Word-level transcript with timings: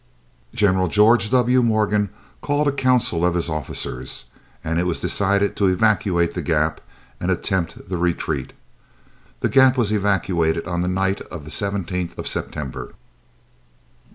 General 0.55 0.87
George 0.87 1.29
W. 1.29 1.61
Morgan 1.61 2.09
called 2.41 2.67
a 2.67 2.71
council 2.71 3.23
of 3.23 3.35
his 3.35 3.49
officers, 3.49 4.25
and 4.63 4.79
it 4.79 4.87
was 4.87 4.99
decided 4.99 5.55
to 5.55 5.67
evacuate 5.67 6.33
the 6.33 6.41
Gap 6.41 6.81
and 7.19 7.29
attempt 7.29 7.87
the 7.87 7.99
retreat. 7.99 8.53
The 9.41 9.49
Gap 9.49 9.77
was 9.77 9.91
evacuated 9.93 10.65
on 10.67 10.81
the 10.81 10.87
night 10.87 11.21
of 11.29 11.43
the 11.45 11.51
17th 11.51 12.17
of 12.17 12.27
September. 12.27 12.95